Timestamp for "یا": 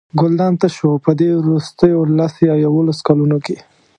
2.47-2.53